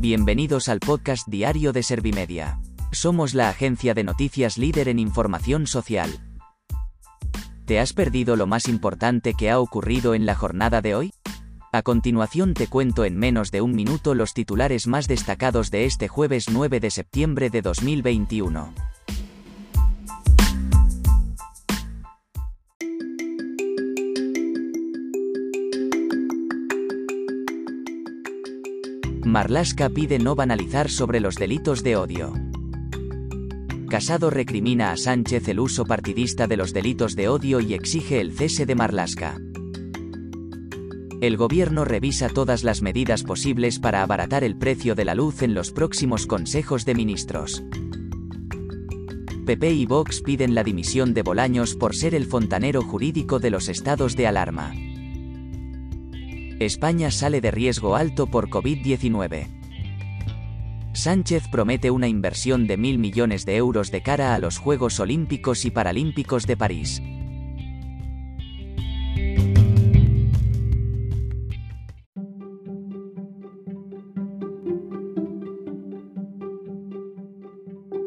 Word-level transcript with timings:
Bienvenidos 0.00 0.70
al 0.70 0.80
podcast 0.80 1.28
diario 1.28 1.74
de 1.74 1.82
Servimedia. 1.82 2.58
Somos 2.90 3.34
la 3.34 3.50
agencia 3.50 3.92
de 3.92 4.02
noticias 4.02 4.56
líder 4.56 4.88
en 4.88 4.98
información 4.98 5.66
social. 5.66 6.08
¿Te 7.66 7.78
has 7.80 7.92
perdido 7.92 8.34
lo 8.34 8.46
más 8.46 8.66
importante 8.66 9.34
que 9.34 9.50
ha 9.50 9.60
ocurrido 9.60 10.14
en 10.14 10.24
la 10.24 10.34
jornada 10.34 10.80
de 10.80 10.94
hoy? 10.94 11.12
A 11.70 11.82
continuación 11.82 12.54
te 12.54 12.66
cuento 12.66 13.04
en 13.04 13.18
menos 13.18 13.50
de 13.50 13.60
un 13.60 13.72
minuto 13.72 14.14
los 14.14 14.32
titulares 14.32 14.86
más 14.86 15.06
destacados 15.06 15.70
de 15.70 15.84
este 15.84 16.08
jueves 16.08 16.48
9 16.48 16.80
de 16.80 16.90
septiembre 16.90 17.50
de 17.50 17.60
2021. 17.60 18.72
Marlaska 29.24 29.90
pide 29.90 30.18
no 30.18 30.34
banalizar 30.34 30.88
sobre 30.88 31.20
los 31.20 31.34
delitos 31.34 31.82
de 31.82 31.96
odio. 31.96 32.32
Casado 33.88 34.30
recrimina 34.30 34.92
a 34.92 34.96
Sánchez 34.96 35.46
el 35.48 35.60
uso 35.60 35.84
partidista 35.84 36.46
de 36.46 36.56
los 36.56 36.72
delitos 36.72 37.16
de 37.16 37.28
odio 37.28 37.60
y 37.60 37.74
exige 37.74 38.20
el 38.20 38.32
cese 38.32 38.64
de 38.64 38.74
Marlaska. 38.74 39.38
El 41.20 41.36
gobierno 41.36 41.84
revisa 41.84 42.30
todas 42.30 42.64
las 42.64 42.80
medidas 42.80 43.22
posibles 43.22 43.78
para 43.78 44.02
abaratar 44.02 44.42
el 44.42 44.56
precio 44.56 44.94
de 44.94 45.04
la 45.04 45.14
luz 45.14 45.42
en 45.42 45.52
los 45.52 45.70
próximos 45.70 46.26
consejos 46.26 46.86
de 46.86 46.94
ministros. 46.94 47.62
PP 49.44 49.70
y 49.70 49.84
Vox 49.84 50.22
piden 50.22 50.54
la 50.54 50.64
dimisión 50.64 51.12
de 51.12 51.22
Bolaños 51.22 51.74
por 51.74 51.94
ser 51.94 52.14
el 52.14 52.24
fontanero 52.24 52.80
jurídico 52.80 53.38
de 53.38 53.50
los 53.50 53.68
estados 53.68 54.16
de 54.16 54.28
alarma. 54.28 54.72
España 56.60 57.10
sale 57.10 57.40
de 57.40 57.50
riesgo 57.50 57.96
alto 57.96 58.26
por 58.26 58.50
COVID-19. 58.50 59.48
Sánchez 60.92 61.44
promete 61.50 61.90
una 61.90 62.06
inversión 62.06 62.66
de 62.66 62.76
mil 62.76 62.98
millones 62.98 63.46
de 63.46 63.56
euros 63.56 63.90
de 63.90 64.02
cara 64.02 64.34
a 64.34 64.38
los 64.38 64.58
Juegos 64.58 65.00
Olímpicos 65.00 65.64
y 65.64 65.70
Paralímpicos 65.70 66.46
de 66.46 66.56
París. 66.58 67.02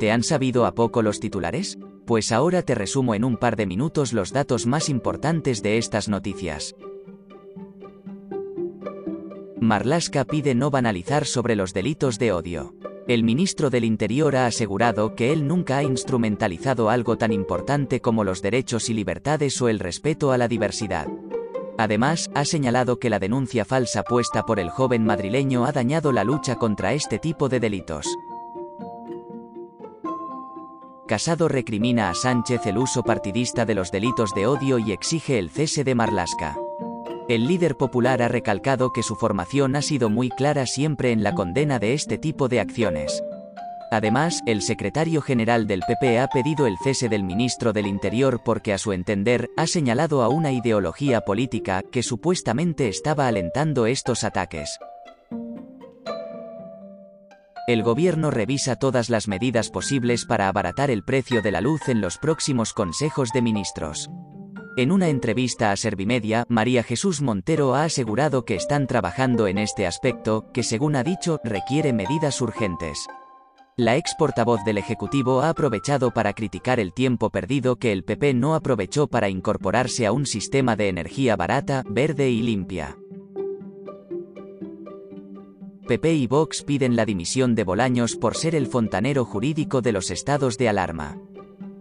¿Te 0.00 0.10
han 0.10 0.24
sabido 0.24 0.66
a 0.66 0.74
poco 0.74 1.02
los 1.02 1.20
titulares? 1.20 1.78
Pues 2.04 2.32
ahora 2.32 2.62
te 2.62 2.74
resumo 2.74 3.14
en 3.14 3.22
un 3.22 3.36
par 3.36 3.54
de 3.54 3.66
minutos 3.66 4.12
los 4.12 4.32
datos 4.32 4.66
más 4.66 4.88
importantes 4.88 5.62
de 5.62 5.78
estas 5.78 6.08
noticias. 6.08 6.74
Marlaska 9.60 10.24
pide 10.24 10.54
no 10.54 10.70
banalizar 10.70 11.26
sobre 11.26 11.54
los 11.54 11.74
delitos 11.74 12.18
de 12.18 12.32
odio. 12.32 12.74
El 13.06 13.24
ministro 13.24 13.68
del 13.68 13.84
Interior 13.84 14.34
ha 14.34 14.46
asegurado 14.46 15.14
que 15.14 15.34
él 15.34 15.46
nunca 15.46 15.76
ha 15.76 15.82
instrumentalizado 15.82 16.88
algo 16.88 17.18
tan 17.18 17.30
importante 17.30 18.00
como 18.00 18.24
los 18.24 18.40
derechos 18.40 18.88
y 18.88 18.94
libertades 18.94 19.60
o 19.60 19.68
el 19.68 19.78
respeto 19.78 20.32
a 20.32 20.38
la 20.38 20.48
diversidad. 20.48 21.08
Además, 21.76 22.30
ha 22.34 22.46
señalado 22.46 22.98
que 22.98 23.10
la 23.10 23.18
denuncia 23.18 23.66
falsa 23.66 24.02
puesta 24.02 24.46
por 24.46 24.60
el 24.60 24.70
joven 24.70 25.04
madrileño 25.04 25.66
ha 25.66 25.72
dañado 25.72 26.10
la 26.10 26.24
lucha 26.24 26.56
contra 26.56 26.94
este 26.94 27.18
tipo 27.18 27.50
de 27.50 27.60
delitos. 27.60 28.06
Casado 31.06 31.48
recrimina 31.48 32.08
a 32.08 32.14
Sánchez 32.14 32.64
el 32.64 32.78
uso 32.78 33.02
partidista 33.02 33.66
de 33.66 33.74
los 33.74 33.90
delitos 33.92 34.34
de 34.34 34.46
odio 34.46 34.78
y 34.78 34.92
exige 34.92 35.38
el 35.38 35.50
cese 35.50 35.84
de 35.84 35.94
Marlaska. 35.94 36.56
El 37.30 37.46
líder 37.46 37.76
popular 37.76 38.22
ha 38.22 38.26
recalcado 38.26 38.92
que 38.92 39.04
su 39.04 39.14
formación 39.14 39.76
ha 39.76 39.82
sido 39.82 40.10
muy 40.10 40.30
clara 40.30 40.66
siempre 40.66 41.12
en 41.12 41.22
la 41.22 41.32
condena 41.32 41.78
de 41.78 41.94
este 41.94 42.18
tipo 42.18 42.48
de 42.48 42.58
acciones. 42.58 43.22
Además, 43.92 44.40
el 44.46 44.62
secretario 44.62 45.22
general 45.22 45.68
del 45.68 45.82
PP 45.86 46.18
ha 46.18 46.26
pedido 46.26 46.66
el 46.66 46.76
cese 46.82 47.08
del 47.08 47.22
ministro 47.22 47.72
del 47.72 47.86
Interior 47.86 48.42
porque 48.44 48.72
a 48.72 48.78
su 48.78 48.92
entender, 48.92 49.48
ha 49.56 49.68
señalado 49.68 50.24
a 50.24 50.28
una 50.28 50.50
ideología 50.50 51.20
política 51.20 51.84
que 51.92 52.02
supuestamente 52.02 52.88
estaba 52.88 53.28
alentando 53.28 53.86
estos 53.86 54.24
ataques. 54.24 54.76
El 57.68 57.84
gobierno 57.84 58.32
revisa 58.32 58.74
todas 58.74 59.08
las 59.08 59.28
medidas 59.28 59.70
posibles 59.70 60.24
para 60.24 60.48
abaratar 60.48 60.90
el 60.90 61.04
precio 61.04 61.42
de 61.42 61.52
la 61.52 61.60
luz 61.60 61.88
en 61.88 62.00
los 62.00 62.18
próximos 62.18 62.72
consejos 62.72 63.30
de 63.30 63.40
ministros. 63.40 64.10
En 64.76 64.92
una 64.92 65.08
entrevista 65.08 65.72
a 65.72 65.76
Servimedia, 65.76 66.46
María 66.48 66.84
Jesús 66.84 67.20
Montero 67.20 67.74
ha 67.74 67.84
asegurado 67.84 68.44
que 68.44 68.54
están 68.54 68.86
trabajando 68.86 69.48
en 69.48 69.58
este 69.58 69.84
aspecto, 69.84 70.46
que 70.52 70.62
según 70.62 70.94
ha 70.94 71.02
dicho, 71.02 71.40
requiere 71.42 71.92
medidas 71.92 72.40
urgentes. 72.40 73.08
La 73.76 73.96
ex 73.96 74.14
portavoz 74.16 74.62
del 74.64 74.78
Ejecutivo 74.78 75.40
ha 75.40 75.48
aprovechado 75.48 76.12
para 76.12 76.34
criticar 76.34 76.78
el 76.78 76.92
tiempo 76.92 77.30
perdido 77.30 77.76
que 77.76 77.92
el 77.92 78.04
PP 78.04 78.34
no 78.34 78.54
aprovechó 78.54 79.08
para 79.08 79.28
incorporarse 79.28 80.06
a 80.06 80.12
un 80.12 80.24
sistema 80.24 80.76
de 80.76 80.88
energía 80.88 81.34
barata, 81.34 81.82
verde 81.88 82.30
y 82.30 82.40
limpia. 82.42 82.96
PP 85.88 86.14
y 86.14 86.26
Vox 86.28 86.62
piden 86.62 86.94
la 86.94 87.04
dimisión 87.04 87.56
de 87.56 87.64
Bolaños 87.64 88.14
por 88.14 88.36
ser 88.36 88.54
el 88.54 88.68
fontanero 88.68 89.24
jurídico 89.24 89.82
de 89.82 89.90
los 89.90 90.12
estados 90.12 90.56
de 90.58 90.68
alarma. 90.68 91.18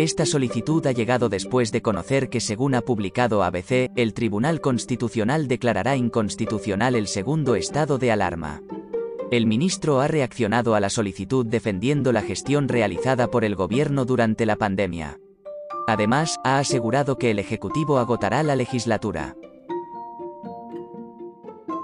Esta 0.00 0.24
solicitud 0.24 0.86
ha 0.86 0.92
llegado 0.92 1.28
después 1.28 1.72
de 1.72 1.82
conocer 1.82 2.30
que 2.30 2.40
según 2.40 2.74
ha 2.74 2.80
publicado 2.80 3.42
ABC, 3.44 3.90
el 3.96 4.14
Tribunal 4.14 4.62
Constitucional 4.62 5.46
declarará 5.46 5.94
inconstitucional 5.94 6.94
el 6.94 7.06
segundo 7.06 7.54
estado 7.54 7.98
de 7.98 8.10
alarma. 8.10 8.62
El 9.30 9.46
ministro 9.46 10.00
ha 10.00 10.08
reaccionado 10.08 10.74
a 10.74 10.80
la 10.80 10.88
solicitud 10.88 11.44
defendiendo 11.44 12.12
la 12.12 12.22
gestión 12.22 12.66
realizada 12.66 13.30
por 13.30 13.44
el 13.44 13.54
gobierno 13.56 14.06
durante 14.06 14.46
la 14.46 14.56
pandemia. 14.56 15.20
Además, 15.86 16.38
ha 16.44 16.58
asegurado 16.58 17.18
que 17.18 17.30
el 17.30 17.38
Ejecutivo 17.38 17.98
agotará 17.98 18.42
la 18.42 18.56
legislatura. 18.56 19.36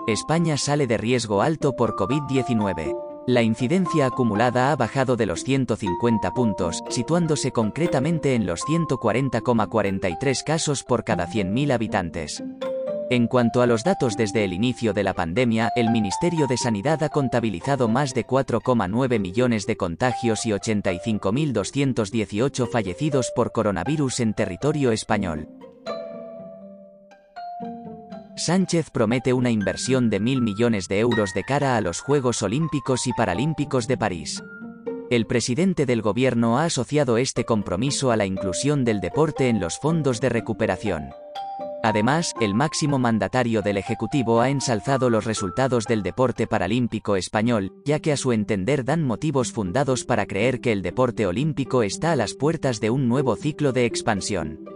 España 0.06 0.56
sale 0.56 0.87
de 0.87 0.97
riesgo 0.97 1.43
alto 1.43 1.76
por 1.76 1.97
COVID-19. 1.97 3.06
La 3.26 3.42
incidencia 3.42 4.06
acumulada 4.06 4.70
ha 4.70 4.76
bajado 4.76 5.16
de 5.16 5.26
los 5.26 5.42
150 5.42 6.31
puntos, 6.31 6.84
situándose 6.91 7.50
concretamente 7.50 8.37
en 8.37 8.47
los 8.47 8.62
140,43 8.62 10.44
casos 10.44 10.84
por 10.84 11.03
cada 11.03 11.26
100.000 11.26 11.72
habitantes. 11.72 12.44
En 13.10 13.26
cuanto 13.26 13.62
a 13.62 13.66
los 13.66 13.82
datos 13.82 14.16
desde 14.16 14.44
el 14.44 14.53
inicio 14.53 14.92
de 14.92 15.03
la 15.03 15.14
pandemia, 15.14 15.72
el 15.75 15.91
Ministerio 15.91 16.47
de 16.47 16.56
Sanidad 16.56 17.03
ha 17.03 17.09
contabilizado 17.09 17.88
más 17.88 18.14
de 18.14 18.25
4,9 18.25 19.19
millones 19.19 19.66
de 19.66 19.76
contagios 19.76 20.47
y 20.47 20.50
85.218 20.50 22.70
fallecidos 22.70 23.32
por 23.34 23.50
coronavirus 23.50 24.20
en 24.20 24.34
territorio 24.34 24.93
español. 24.93 25.48
Sánchez 28.38 28.91
promete 28.91 29.32
una 29.32 29.50
inversión 29.50 30.10
de 30.10 30.20
mil 30.20 30.42
millones 30.42 30.88
de 30.88 30.98
euros 30.98 31.32
de 31.32 31.42
cara 31.42 31.78
a 31.78 31.80
los 31.80 32.00
Juegos 32.00 32.42
Olímpicos 32.42 33.06
y 33.06 33.14
Paralímpicos 33.14 33.88
de 33.88 33.97
París. 33.97 34.44
El 35.08 35.26
presidente 35.26 35.86
del 35.86 36.02
gobierno 36.02 36.58
ha 36.58 36.64
asociado 36.64 37.16
este 37.16 37.44
compromiso 37.44 38.10
a 38.10 38.16
la 38.16 38.26
inclusión 38.26 38.84
del 38.84 39.00
deporte 39.00 39.48
en 39.48 39.58
los 39.58 39.78
fondos 39.78 40.20
de 40.20 40.28
recuperación. 40.28 41.08
Además, 41.82 42.34
el 42.38 42.52
máximo 42.52 42.98
mandatario 42.98 43.62
del 43.62 43.78
Ejecutivo 43.78 44.42
ha 44.42 44.50
ensalzado 44.50 45.08
los 45.08 45.25
resultados 45.25 45.86
del 45.86 46.02
deporte 46.02 46.46
paralímpico 46.46 47.16
español, 47.16 47.72
ya 47.86 48.00
que 48.00 48.12
a 48.12 48.19
su 48.19 48.32
entender 48.32 48.84
dan 48.84 49.02
motivos 49.02 49.50
fundados 49.50 50.04
para 50.04 50.26
creer 50.26 50.60
que 50.60 50.72
el 50.72 50.82
deporte 50.82 51.26
olímpico 51.26 51.82
está 51.82 52.12
a 52.12 52.16
las 52.16 52.34
puertas 52.34 52.80
de 52.80 52.91
un 52.91 53.08
nuevo 53.08 53.34
ciclo 53.34 53.72
de 53.72 53.86
expansión. 53.86 54.75